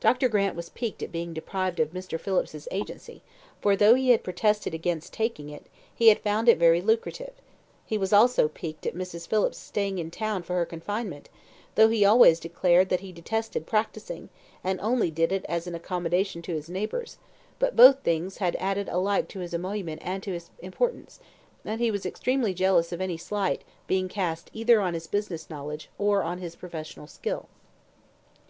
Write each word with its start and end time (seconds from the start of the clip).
Dr. 0.00 0.30
Grant 0.30 0.56
was 0.56 0.70
piqued 0.70 1.02
at 1.02 1.12
being 1.12 1.34
deprived 1.34 1.78
of 1.78 1.90
Mr. 1.90 2.18
Phillips's 2.18 2.66
agency, 2.70 3.22
for 3.60 3.76
though 3.76 3.94
he 3.94 4.08
had 4.08 4.24
protested 4.24 4.72
against 4.72 5.12
taking 5.12 5.50
it, 5.50 5.66
he 5.94 6.08
had 6.08 6.18
found 6.20 6.48
it 6.48 6.56
very 6.56 6.80
lucrative; 6.80 7.34
he 7.84 7.98
was 7.98 8.10
also 8.10 8.48
piqued 8.48 8.86
at 8.86 8.94
Mrs. 8.94 9.28
Phillips 9.28 9.58
staying 9.58 9.98
in 9.98 10.10
town 10.10 10.42
for 10.44 10.54
her 10.56 10.64
confinement, 10.64 11.28
though 11.74 11.90
he 11.90 12.06
always 12.06 12.40
declared 12.40 12.88
that 12.88 13.00
he 13.00 13.12
detested 13.12 13.66
practising, 13.66 14.30
and 14.64 14.80
only 14.80 15.10
did 15.10 15.30
it 15.30 15.44
as 15.46 15.66
an 15.66 15.74
accommodation 15.74 16.40
to 16.40 16.54
his 16.54 16.70
neighbours; 16.70 17.18
but 17.58 17.76
both 17.76 18.00
things 18.02 18.38
had 18.38 18.56
added 18.56 18.88
alike 18.88 19.28
to 19.28 19.40
his 19.40 19.52
emolument 19.52 20.00
and 20.02 20.24
his 20.24 20.48
importance, 20.60 21.20
and 21.66 21.82
he 21.82 21.90
was 21.90 22.06
extremely 22.06 22.54
jealous 22.54 22.92
of 22.92 23.00
any 23.02 23.18
slight 23.18 23.60
being 23.86 24.08
cast 24.08 24.48
either 24.54 24.80
on 24.80 24.94
his 24.94 25.06
business 25.06 25.50
knowledge 25.50 25.90
or 25.98 26.22
his 26.36 26.56
professional 26.56 27.06
skill. 27.06 27.46